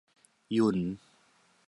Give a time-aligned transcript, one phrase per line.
[0.53, 0.77] หยุ่น